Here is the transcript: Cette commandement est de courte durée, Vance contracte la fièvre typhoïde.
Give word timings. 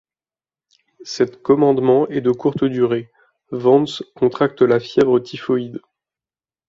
Cette 1.03 1.43
commandement 1.43 2.07
est 2.07 2.21
de 2.21 2.31
courte 2.31 2.63
durée, 2.63 3.11
Vance 3.51 4.01
contracte 4.15 4.63
la 4.63 4.79
fièvre 4.79 5.19
typhoïde. 5.19 5.79